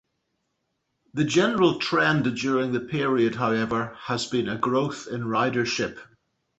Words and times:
The 1.13 1.25
general 1.25 1.77
trend 1.77 2.23
during 2.35 2.71
the 2.71 2.79
period, 2.79 3.35
however, 3.35 3.95
has 4.05 4.25
been 4.25 4.49
a 4.49 4.57
growth 4.57 5.05
in 5.07 5.25
ridership. 5.25 5.99